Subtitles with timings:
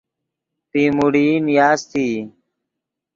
[0.71, 2.07] پیموڑئی نیاستئی